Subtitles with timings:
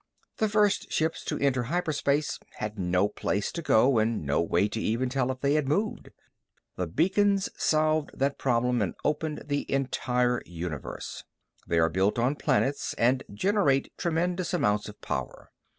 [0.37, 4.81] The first ships to enter hyperspace had no place to go and no way to
[4.81, 6.09] even tell if they had moved.
[6.75, 11.23] The beacons solved that problem and opened the entire universe.
[11.67, 15.51] They are built on planets and generate tremendous amounts of power.